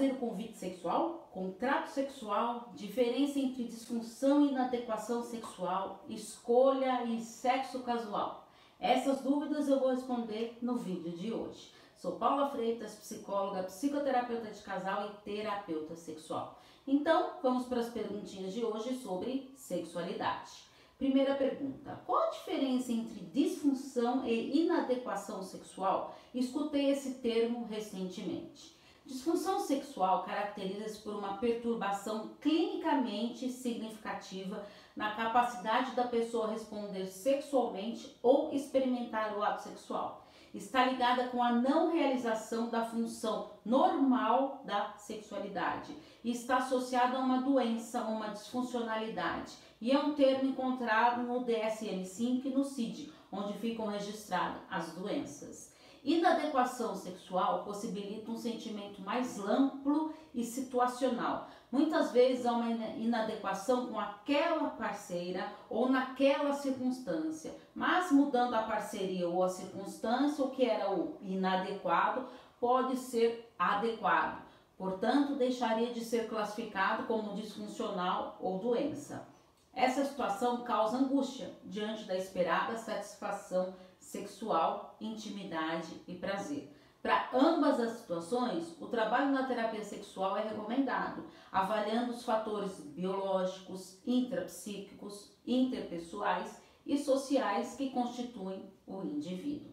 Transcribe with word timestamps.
fazer 0.00 0.12
o 0.12 0.16
convite 0.16 0.56
sexual? 0.56 1.28
Contrato 1.30 1.88
sexual, 1.88 2.72
diferença 2.74 3.38
entre 3.38 3.64
disfunção 3.64 4.46
e 4.46 4.48
inadequação 4.48 5.22
sexual, 5.22 6.02
escolha 6.08 7.04
e 7.04 7.20
sexo 7.20 7.80
casual. 7.80 8.48
Essas 8.80 9.20
dúvidas 9.20 9.68
eu 9.68 9.78
vou 9.78 9.90
responder 9.90 10.56
no 10.62 10.76
vídeo 10.76 11.12
de 11.12 11.30
hoje. 11.30 11.70
Sou 11.98 12.12
Paula 12.12 12.48
Freitas, 12.48 12.94
psicóloga, 12.94 13.64
psicoterapeuta 13.64 14.50
de 14.50 14.62
casal 14.62 15.10
e 15.10 15.22
terapeuta 15.22 15.94
sexual. 15.94 16.58
Então, 16.86 17.32
vamos 17.42 17.66
para 17.66 17.80
as 17.80 17.90
perguntinhas 17.90 18.54
de 18.54 18.64
hoje 18.64 18.94
sobre 19.02 19.52
sexualidade. 19.54 20.50
Primeira 20.96 21.34
pergunta: 21.34 22.00
qual 22.06 22.22
a 22.22 22.30
diferença 22.30 22.90
entre 22.90 23.20
disfunção 23.26 24.26
e 24.26 24.62
inadequação 24.62 25.42
sexual? 25.42 26.16
Escutei 26.34 26.90
esse 26.90 27.16
termo 27.16 27.66
recentemente. 27.66 28.79
Disfunção 29.04 29.58
sexual 29.60 30.22
caracteriza-se 30.24 31.00
por 31.00 31.14
uma 31.14 31.38
perturbação 31.38 32.36
clinicamente 32.40 33.50
significativa 33.50 34.64
na 34.94 35.14
capacidade 35.14 35.96
da 35.96 36.04
pessoa 36.04 36.50
responder 36.50 37.06
sexualmente 37.06 38.16
ou 38.22 38.52
experimentar 38.52 39.36
o 39.36 39.42
ato 39.42 39.62
sexual 39.62 40.26
está 40.54 40.84
ligada 40.84 41.28
com 41.28 41.42
a 41.42 41.52
não 41.52 41.92
realização 41.92 42.68
da 42.68 42.84
função 42.84 43.50
normal 43.64 44.62
da 44.64 44.92
sexualidade 44.96 45.94
e 46.24 46.32
está 46.32 46.58
associada 46.58 47.16
a 47.16 47.20
uma 47.20 47.40
doença, 47.40 48.02
uma 48.02 48.28
disfuncionalidade. 48.28 49.54
E 49.80 49.92
é 49.92 49.98
um 49.98 50.14
termo 50.14 50.50
encontrado 50.50 51.22
no 51.22 51.44
DSM-5 51.44 52.46
e 52.46 52.50
no 52.50 52.64
CID, 52.64 53.12
onde 53.32 53.54
ficam 53.54 53.86
registradas 53.86 54.60
as 54.68 54.92
doenças. 54.92 55.72
Inadequação 56.02 56.94
sexual 56.94 57.62
possibilita 57.64 58.30
um 58.30 58.36
sentimento 58.36 59.02
mais 59.02 59.38
amplo 59.38 60.14
e 60.34 60.44
situacional. 60.44 61.48
Muitas 61.70 62.10
vezes 62.10 62.46
há 62.46 62.52
uma 62.52 62.70
inadequação 62.96 63.88
com 63.88 64.00
aquela 64.00 64.70
parceira 64.70 65.52
ou 65.68 65.88
naquela 65.88 66.54
circunstância, 66.54 67.54
mas 67.74 68.10
mudando 68.10 68.54
a 68.54 68.62
parceria 68.62 69.28
ou 69.28 69.42
a 69.42 69.48
circunstância, 69.48 70.44
o 70.44 70.50
que 70.50 70.64
era 70.64 70.90
o 70.90 71.18
inadequado 71.20 72.26
pode 72.58 72.96
ser 72.96 73.52
adequado. 73.58 74.42
Portanto, 74.78 75.36
deixaria 75.36 75.92
de 75.92 76.02
ser 76.02 76.28
classificado 76.28 77.02
como 77.02 77.34
disfuncional 77.34 78.38
ou 78.40 78.58
doença. 78.58 79.28
Essa 79.74 80.04
situação 80.04 80.62
causa 80.62 80.96
angústia 80.96 81.54
diante 81.64 82.04
da 82.04 82.16
esperada 82.16 82.76
satisfação 82.78 83.74
sexual, 84.10 84.96
intimidade 85.00 85.88
e 86.08 86.16
prazer. 86.16 86.68
Para 87.00 87.30
ambas 87.32 87.80
as 87.80 87.92
situações, 87.92 88.76
o 88.80 88.86
trabalho 88.86 89.30
na 89.30 89.46
terapia 89.46 89.84
sexual 89.84 90.36
é 90.36 90.42
recomendado, 90.42 91.24
avaliando 91.50 92.12
os 92.12 92.24
fatores 92.24 92.80
biológicos, 92.80 93.98
intrapsíquicos, 94.04 95.30
interpessoais 95.46 96.60
e 96.84 96.98
sociais 96.98 97.74
que 97.76 97.90
constituem 97.90 98.70
o 98.86 99.02
indivíduo. 99.02 99.72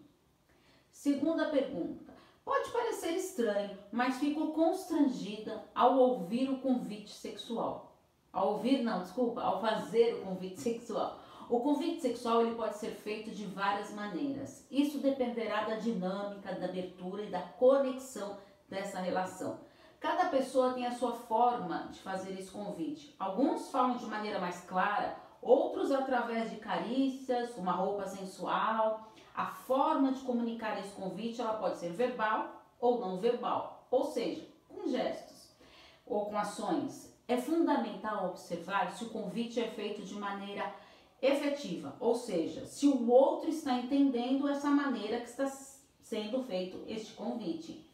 Segunda 0.91 1.49
pergunta. 1.49 2.13
Pode 2.45 2.71
parecer 2.71 3.13
estranho, 3.15 3.77
mas 3.91 4.19
fico 4.19 4.53
constrangida 4.53 5.65
ao 5.75 5.97
ouvir 5.97 6.49
o 6.49 6.59
convite 6.59 7.11
sexual. 7.11 7.97
Ao 8.31 8.53
ouvir, 8.53 8.83
não, 8.83 9.01
desculpa, 9.01 9.41
ao 9.41 9.59
fazer 9.59 10.13
o 10.13 10.21
convite 10.21 10.61
sexual. 10.61 11.19
O 11.49 11.61
convite 11.61 12.01
sexual 12.01 12.41
ele 12.41 12.55
pode 12.55 12.75
ser 12.75 12.89
feito 12.89 13.31
de 13.31 13.45
várias 13.45 13.93
maneiras. 13.93 14.67
Isso 14.69 14.97
dependerá 14.99 15.63
da 15.63 15.75
dinâmica, 15.75 16.53
da 16.53 16.65
abertura 16.65 17.23
e 17.23 17.29
da 17.29 17.39
conexão 17.39 18.37
dessa 18.67 18.99
relação. 18.99 19.61
Cada 19.97 20.25
pessoa 20.25 20.73
tem 20.73 20.85
a 20.85 20.91
sua 20.91 21.13
forma 21.13 21.87
de 21.89 21.99
fazer 22.01 22.37
esse 22.37 22.51
convite. 22.51 23.15
Alguns 23.17 23.71
falam 23.71 23.95
de 23.95 24.05
maneira 24.05 24.39
mais 24.39 24.59
clara, 24.65 25.15
outros 25.41 25.89
através 25.89 26.51
de 26.51 26.57
carícias, 26.57 27.55
uma 27.55 27.71
roupa 27.71 28.05
sensual. 28.05 29.09
A 29.33 29.45
forma 29.45 30.11
de 30.11 30.19
comunicar 30.21 30.77
esse 30.79 30.91
convite 30.91 31.39
ela 31.39 31.53
pode 31.53 31.77
ser 31.77 31.93
verbal 31.93 32.61
ou 32.77 32.99
não 32.99 33.19
verbal, 33.19 33.87
ou 33.89 34.03
seja, 34.03 34.45
com 34.67 34.85
gestos 34.89 35.55
ou 36.05 36.25
com 36.25 36.37
ações. 36.37 37.15
É 37.25 37.37
fundamental 37.37 38.27
observar 38.27 38.91
se 38.91 39.05
o 39.05 39.09
convite 39.09 39.59
é 39.61 39.67
feito 39.67 40.01
de 40.03 40.15
maneira 40.15 40.73
efetiva, 41.21 41.95
ou 41.99 42.15
seja, 42.15 42.65
se 42.65 42.87
o 42.87 43.09
outro 43.09 43.49
está 43.49 43.73
entendendo 43.73 44.47
essa 44.47 44.69
maneira 44.69 45.19
que 45.19 45.29
está 45.29 45.47
sendo 46.01 46.43
feito 46.43 46.83
este 46.87 47.13
convite. 47.13 47.85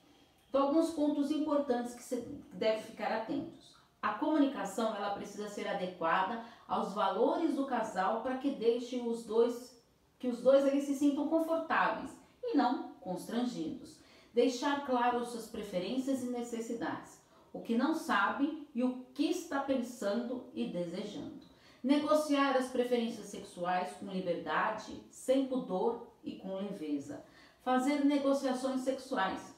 Então, 0.50 0.64
alguns 0.68 0.92
pontos 0.92 1.32
importantes 1.32 1.96
que 1.96 2.04
você 2.04 2.28
deve 2.54 2.84
ficar 2.84 3.12
atentos. 3.12 3.74
A 4.02 4.14
comunicação 4.16 4.96
ela 4.96 5.16
precisa 5.16 5.48
ser 5.48 5.68
adequada 5.68 6.44
aos 6.68 6.94
valores 6.94 7.56
do 7.56 7.66
casal 7.66 8.22
para 8.22 8.38
que 8.38 8.52
deixe 8.52 8.98
os 8.98 9.24
dois 9.24 9.74
que 10.20 10.28
os 10.28 10.42
dois 10.42 10.64
ali 10.66 10.82
se 10.82 10.96
sintam 10.96 11.28
confortáveis 11.28 12.12
e 12.42 12.56
não 12.56 12.94
constrangidos. 13.02 13.98
Deixar 14.34 14.86
claro 14.86 15.26
suas 15.26 15.48
preferências 15.48 16.24
e 16.24 16.28
necessidades, 16.28 17.20
o 17.52 17.62
que 17.62 17.78
não 17.78 17.94
sabe 17.94 18.66
e 18.74 18.84
o 18.84 19.06
que 19.14 19.26
está 19.26 19.60
pensando 19.60 20.46
e 20.54 20.66
desejando. 20.68 21.53
Negociar 21.84 22.56
as 22.56 22.70
preferências 22.70 23.26
sexuais 23.26 23.92
com 24.00 24.06
liberdade, 24.06 25.04
sem 25.12 25.48
pudor 25.48 26.08
e 26.24 26.38
com 26.38 26.56
leveza. 26.56 27.26
Fazer 27.62 28.06
negociações 28.06 28.82
sexuais 28.82 29.54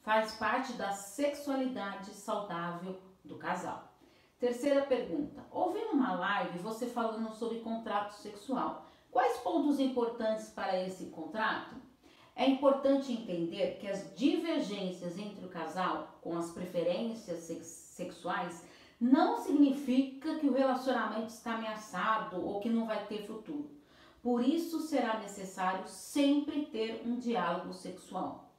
faz 0.00 0.32
parte 0.36 0.72
da 0.72 0.92
sexualidade 0.92 2.12
saudável 2.12 2.98
do 3.22 3.36
casal. 3.36 3.92
Terceira 4.38 4.86
pergunta. 4.86 5.44
Ouvi 5.50 5.80
numa 5.80 6.14
live 6.14 6.60
você 6.60 6.86
falando 6.86 7.30
sobre 7.34 7.60
contrato 7.60 8.12
sexual. 8.12 8.86
Quais 9.10 9.36
pontos 9.40 9.78
importantes 9.78 10.48
para 10.48 10.82
esse 10.82 11.10
contrato? 11.10 11.76
É 12.34 12.48
importante 12.48 13.12
entender 13.12 13.76
que 13.78 13.86
as 13.86 14.16
divergências 14.16 15.18
entre 15.18 15.44
o 15.44 15.50
casal 15.50 16.18
com 16.22 16.38
as 16.38 16.50
preferências 16.52 17.40
sexuais 17.40 18.64
não 19.00 19.36
significa 19.42 20.36
que 20.36 20.46
o 20.46 20.52
relacionamento 20.52 21.28
está 21.28 21.54
ameaçado 21.54 22.44
ou 22.44 22.60
que 22.60 22.68
não 22.68 22.86
vai 22.86 23.06
ter 23.06 23.26
futuro. 23.26 23.70
Por 24.22 24.42
isso 24.42 24.80
será 24.80 25.18
necessário 25.18 25.86
sempre 25.86 26.66
ter 26.66 27.02
um 27.06 27.18
diálogo 27.18 27.72
sexual. 27.72 28.50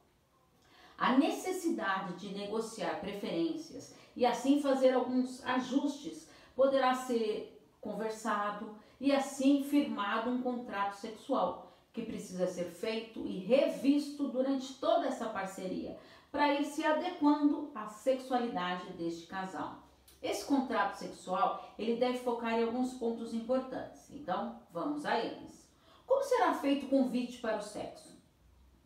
A 0.96 1.16
necessidade 1.16 2.14
de 2.14 2.34
negociar 2.34 3.00
preferências 3.00 3.94
e 4.16 4.24
assim 4.24 4.62
fazer 4.62 4.92
alguns 4.92 5.44
ajustes 5.44 6.28
poderá 6.56 6.94
ser 6.94 7.60
conversado 7.80 8.76
e 9.00 9.12
assim 9.12 9.62
firmado 9.62 10.30
um 10.30 10.42
contrato 10.42 10.94
sexual 10.94 11.72
que 11.92 12.02
precisa 12.02 12.46
ser 12.46 12.66
feito 12.66 13.26
e 13.26 13.38
revisto 13.38 14.28
durante 14.28 14.74
toda 14.74 15.06
essa 15.06 15.26
parceria 15.26 15.98
para 16.30 16.54
ir 16.54 16.64
se 16.64 16.84
adequando 16.84 17.70
à 17.74 17.86
sexualidade 17.88 18.92
deste 18.92 19.26
casal. 19.26 19.87
Esse 20.20 20.44
contrato 20.44 20.96
sexual, 20.96 21.72
ele 21.78 21.96
deve 21.96 22.18
focar 22.18 22.54
em 22.54 22.64
alguns 22.64 22.94
pontos 22.94 23.32
importantes. 23.32 24.10
Então, 24.10 24.60
vamos 24.72 25.06
a 25.06 25.18
eles. 25.18 25.70
Como 26.06 26.24
será 26.24 26.54
feito 26.54 26.86
o 26.86 26.88
convite 26.88 27.38
para 27.38 27.58
o 27.58 27.62
sexo? 27.62 28.18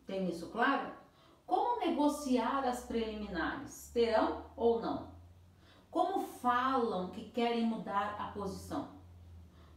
Tem 0.05 0.29
isso 0.29 0.49
claro? 0.49 0.91
Como 1.45 1.79
negociar 1.79 2.65
as 2.65 2.85
preliminares? 2.85 3.89
Terão 3.93 4.45
ou 4.55 4.81
não? 4.81 5.11
Como 5.89 6.21
falam 6.21 7.09
que 7.09 7.29
querem 7.31 7.65
mudar 7.65 8.15
a 8.19 8.27
posição? 8.31 8.89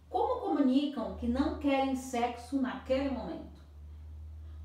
Como 0.08 0.40
comunicam 0.40 1.16
que 1.16 1.26
não 1.26 1.58
querem 1.58 1.96
sexo 1.96 2.60
naquele 2.60 3.10
momento? 3.10 3.60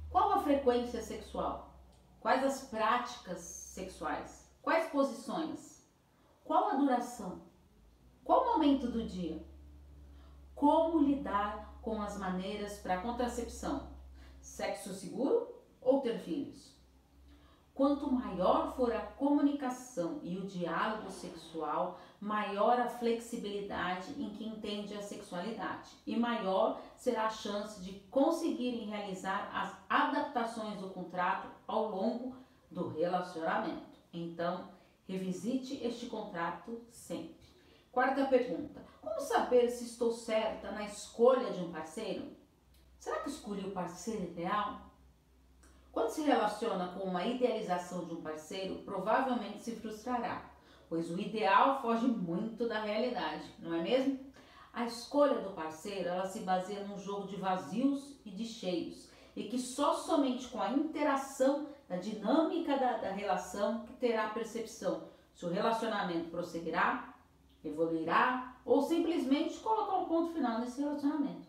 Qual 0.09 0.33
a 0.33 0.39
frequência 0.43 1.01
sexual? 1.01 1.73
Quais 2.19 2.43
as 2.43 2.61
práticas 2.67 3.39
sexuais? 3.39 4.49
Quais 4.61 4.89
posições? 4.89 5.70
Qual 6.51 6.67
a 6.67 6.75
duração? 6.75 7.43
Qual 8.25 8.41
o 8.41 8.45
momento 8.51 8.91
do 8.91 9.05
dia? 9.05 9.41
Como 10.53 10.99
lidar 10.99 11.79
com 11.81 12.01
as 12.01 12.17
maneiras 12.17 12.77
para 12.79 13.01
contracepção? 13.01 13.87
Sexo 14.41 14.93
seguro 14.93 15.47
ou 15.79 16.01
ter 16.01 16.19
filhos? 16.19 16.75
Quanto 17.73 18.11
maior 18.11 18.75
for 18.75 18.93
a 18.93 18.99
comunicação 18.99 20.19
e 20.23 20.37
o 20.37 20.45
diálogo 20.45 21.09
sexual, 21.09 21.97
maior 22.19 22.77
a 22.81 22.89
flexibilidade 22.89 24.11
em 24.21 24.31
que 24.31 24.45
entende 24.45 24.93
a 24.93 25.01
sexualidade 25.01 25.91
e 26.05 26.17
maior 26.17 26.81
será 26.97 27.27
a 27.27 27.29
chance 27.29 27.81
de 27.81 27.93
conseguirem 28.09 28.89
realizar 28.89 29.49
as 29.53 29.73
adaptações 29.89 30.81
do 30.81 30.89
contrato 30.89 31.47
ao 31.65 31.91
longo 31.91 32.35
do 32.69 32.89
relacionamento. 32.89 34.01
Então, 34.11 34.80
Revisite 35.11 35.85
este 35.85 36.05
contrato 36.05 36.85
sempre. 36.89 37.35
Quarta 37.91 38.27
pergunta: 38.27 38.81
Como 39.01 39.19
saber 39.19 39.69
se 39.69 39.83
estou 39.83 40.13
certa 40.13 40.71
na 40.71 40.85
escolha 40.85 41.51
de 41.51 41.59
um 41.59 41.69
parceiro? 41.69 42.31
Será 42.97 43.19
que 43.19 43.29
escolhi 43.29 43.67
o 43.67 43.71
parceiro 43.71 44.23
ideal? 44.23 44.89
Quando 45.91 46.11
se 46.11 46.21
relaciona 46.21 46.93
com 46.93 47.03
uma 47.03 47.25
idealização 47.25 48.05
de 48.05 48.13
um 48.13 48.21
parceiro, 48.21 48.83
provavelmente 48.85 49.61
se 49.61 49.75
frustrará, 49.75 50.49
pois 50.87 51.11
o 51.11 51.19
ideal 51.19 51.81
foge 51.81 52.07
muito 52.07 52.65
da 52.65 52.81
realidade, 52.81 53.43
não 53.59 53.73
é 53.73 53.81
mesmo? 53.81 54.17
A 54.71 54.85
escolha 54.85 55.41
do 55.41 55.49
parceiro, 55.49 56.07
ela 56.07 56.25
se 56.25 56.39
baseia 56.39 56.85
num 56.85 56.97
jogo 56.97 57.27
de 57.27 57.35
vazios 57.35 58.17
e 58.23 58.31
de 58.31 58.45
cheios, 58.45 59.09
e 59.35 59.43
que 59.49 59.59
só 59.59 59.93
somente 59.93 60.47
com 60.47 60.61
a 60.61 60.71
interação 60.71 61.67
da 61.91 61.97
dinâmica 61.97 62.77
da, 62.77 62.97
da 62.97 63.11
relação 63.11 63.85
que 63.85 63.91
terá 63.95 64.29
percepção 64.29 65.09
se 65.35 65.45
o 65.45 65.49
relacionamento 65.49 66.29
prosseguirá, 66.29 67.13
evoluirá 67.65 68.55
ou 68.63 68.81
simplesmente 68.81 69.59
colocar 69.59 69.97
um 69.97 70.05
ponto 70.05 70.31
final 70.31 70.59
nesse 70.59 70.79
relacionamento. 70.79 71.47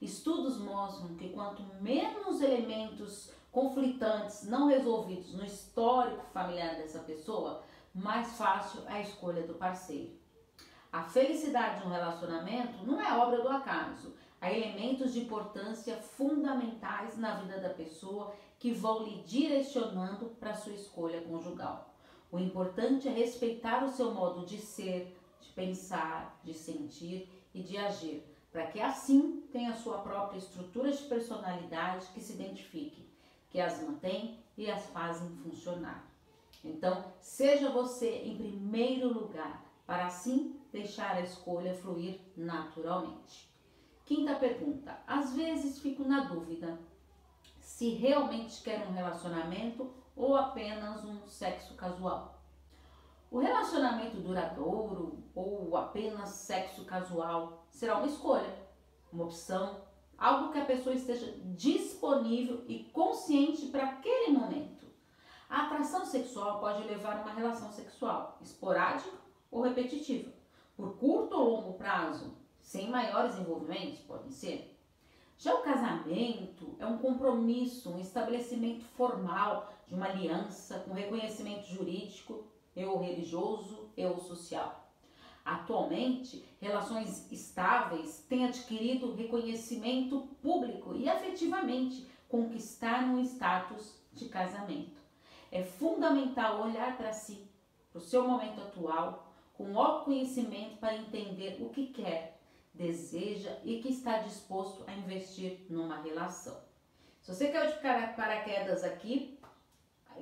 Estudos 0.00 0.56
mostram 0.58 1.14
que 1.16 1.28
quanto 1.28 1.62
menos 1.82 2.40
elementos 2.40 3.30
conflitantes 3.52 4.44
não 4.44 4.68
resolvidos 4.68 5.34
no 5.34 5.44
histórico 5.44 6.24
familiar 6.32 6.76
dessa 6.76 7.00
pessoa, 7.00 7.62
mais 7.94 8.38
fácil 8.38 8.80
é 8.86 8.94
a 8.94 9.00
escolha 9.02 9.46
do 9.46 9.54
parceiro. 9.54 10.12
A 10.90 11.02
felicidade 11.02 11.80
de 11.80 11.86
um 11.86 11.90
relacionamento 11.90 12.86
não 12.86 12.98
é 12.98 13.12
obra 13.18 13.42
do 13.42 13.48
acaso. 13.48 14.14
Há 14.40 14.50
elementos 14.50 15.12
de 15.12 15.20
importância 15.20 15.96
fundamentais 15.96 17.18
na 17.18 17.34
vida 17.36 17.60
da 17.60 17.70
pessoa 17.70 18.34
que 18.58 18.72
vão 18.72 19.02
lhe 19.02 19.22
direcionando 19.22 20.26
para 20.40 20.54
sua 20.54 20.72
escolha 20.72 21.20
conjugal. 21.22 21.94
O 22.30 22.38
importante 22.38 23.08
é 23.08 23.12
respeitar 23.12 23.84
o 23.84 23.92
seu 23.92 24.12
modo 24.12 24.44
de 24.44 24.58
ser, 24.58 25.16
de 25.40 25.48
pensar, 25.52 26.40
de 26.42 26.54
sentir 26.54 27.28
e 27.52 27.62
de 27.62 27.76
agir, 27.76 28.24
para 28.50 28.66
que 28.66 28.80
assim 28.80 29.42
tenha 29.52 29.74
sua 29.74 29.98
própria 29.98 30.38
estrutura 30.38 30.90
de 30.90 31.02
personalidade 31.04 32.06
que 32.14 32.20
se 32.20 32.32
identifique 32.32 33.04
que 33.54 33.60
as 33.60 33.80
mantém 33.80 34.36
e 34.58 34.68
as 34.68 34.84
fazem 34.86 35.30
funcionar. 35.36 36.10
Então, 36.64 37.04
seja 37.20 37.70
você 37.70 38.22
em 38.24 38.36
primeiro 38.36 39.06
lugar, 39.06 39.64
para 39.86 40.06
assim 40.06 40.56
deixar 40.72 41.14
a 41.14 41.20
escolha 41.20 41.72
fluir 41.72 42.18
naturalmente. 42.36 43.48
Quinta 44.04 44.34
pergunta: 44.34 44.98
às 45.06 45.34
vezes 45.34 45.78
fico 45.78 46.02
na 46.02 46.24
dúvida 46.24 46.76
se 47.64 47.88
realmente 47.94 48.62
quero 48.62 48.90
um 48.90 48.92
relacionamento 48.92 49.90
ou 50.14 50.36
apenas 50.36 51.02
um 51.02 51.26
sexo 51.26 51.74
casual. 51.74 52.38
O 53.30 53.38
relacionamento 53.38 54.18
duradouro 54.18 55.24
ou 55.34 55.74
apenas 55.76 56.28
sexo 56.28 56.84
casual 56.84 57.66
será 57.70 57.96
uma 57.96 58.06
escolha, 58.06 58.54
uma 59.10 59.24
opção 59.24 59.82
algo 60.16 60.52
que 60.52 60.58
a 60.58 60.64
pessoa 60.64 60.94
esteja 60.94 61.34
disponível 61.56 62.64
e 62.68 62.84
consciente 62.84 63.66
para 63.66 63.88
aquele 63.88 64.32
momento. 64.32 64.86
A 65.48 65.66
atração 65.66 66.04
sexual 66.04 66.60
pode 66.60 66.86
levar 66.86 67.16
a 67.16 67.22
uma 67.22 67.32
relação 67.32 67.72
sexual 67.72 68.38
esporádica 68.40 69.16
ou 69.50 69.62
repetitiva, 69.62 70.32
por 70.76 70.96
curto 70.98 71.34
ou 71.34 71.50
longo 71.50 71.74
prazo, 71.74 72.36
sem 72.60 72.90
maiores 72.90 73.38
envolvimentos, 73.38 74.00
podem 74.00 74.30
ser. 74.30 74.73
Já 75.36 75.54
o 75.54 75.62
casamento 75.62 76.74
é 76.78 76.86
um 76.86 76.98
compromisso, 76.98 77.90
um 77.90 77.98
estabelecimento 77.98 78.84
formal 78.96 79.72
de 79.86 79.94
uma 79.94 80.06
aliança 80.06 80.78
com 80.80 80.94
reconhecimento 80.94 81.66
jurídico, 81.66 82.44
ou 82.76 82.98
religioso, 82.98 83.90
ou 83.96 84.18
social. 84.18 84.84
Atualmente, 85.44 86.44
relações 86.60 87.30
estáveis 87.30 88.24
têm 88.28 88.46
adquirido 88.46 89.14
reconhecimento 89.14 90.22
público 90.40 90.96
e 90.96 91.08
afetivamente 91.08 92.08
conquistar 92.28 93.04
um 93.04 93.20
status 93.20 93.94
de 94.12 94.28
casamento. 94.28 94.96
É 95.52 95.62
fundamental 95.62 96.62
olhar 96.62 96.96
para 96.96 97.12
si, 97.12 97.46
para 97.92 97.98
o 97.98 98.04
seu 98.04 98.26
momento 98.26 98.60
atual, 98.60 99.32
com 99.52 99.78
autoconhecimento 99.78 100.78
para 100.78 100.96
entender 100.96 101.58
o 101.60 101.68
que 101.68 101.88
quer, 101.88 102.33
deseja 102.74 103.56
e 103.62 103.80
que 103.80 103.88
está 103.88 104.18
disposto 104.18 104.84
a 104.86 104.92
investir 104.92 105.64
numa 105.70 106.02
relação. 106.02 106.60
Se 107.22 107.32
você 107.32 107.48
quer 107.48 107.76
ficar 107.76 108.14
paraquedas 108.16 108.84
aqui, 108.84 109.38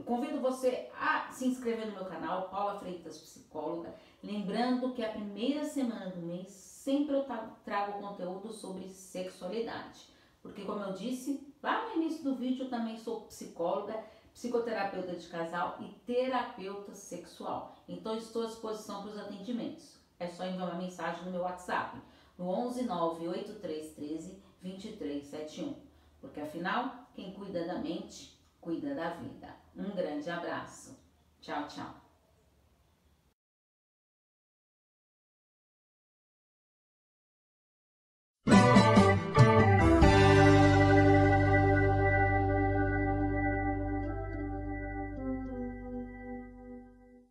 convido 0.04 0.40
você 0.40 0.90
a 0.98 1.32
se 1.32 1.46
inscrever 1.46 1.86
no 1.86 1.94
meu 1.94 2.04
canal, 2.04 2.48
Paula 2.48 2.78
Freitas 2.78 3.18
Psicóloga. 3.18 3.94
Lembrando 4.22 4.92
que 4.92 5.04
a 5.04 5.10
primeira 5.10 5.64
semana 5.64 6.10
do 6.10 6.20
mês 6.20 6.48
sempre 6.48 7.14
eu 7.14 7.26
trago 7.64 8.00
conteúdo 8.00 8.52
sobre 8.52 8.88
sexualidade. 8.88 10.06
Porque, 10.42 10.64
como 10.64 10.82
eu 10.82 10.92
disse 10.92 11.52
lá 11.62 11.86
no 11.86 12.02
início 12.02 12.24
do 12.24 12.34
vídeo, 12.34 12.64
eu 12.64 12.70
também 12.70 12.96
sou 12.96 13.22
psicóloga, 13.22 14.04
psicoterapeuta 14.34 15.14
de 15.14 15.26
casal 15.28 15.78
e 15.80 15.88
terapeuta 16.04 16.94
sexual. 16.94 17.76
Então, 17.88 18.16
estou 18.16 18.42
à 18.42 18.46
disposição 18.46 19.02
para 19.02 19.12
os 19.12 19.18
atendimentos. 19.18 19.96
É 20.18 20.26
só 20.26 20.44
enviar 20.44 20.68
uma 20.68 20.80
mensagem 20.80 21.24
no 21.24 21.30
meu 21.30 21.42
WhatsApp, 21.42 22.00
no 22.42 22.50
11 22.50 22.82
98313 22.84 24.42
2371. 24.60 25.76
Porque, 26.20 26.40
afinal, 26.40 27.08
quem 27.14 27.32
cuida 27.32 27.64
da 27.66 27.78
mente, 27.78 28.38
cuida 28.60 28.94
da 28.94 29.10
vida. 29.10 29.54
Um 29.76 29.94
grande 29.94 30.28
abraço. 30.28 30.98
Tchau, 31.40 31.66
tchau. 31.68 32.01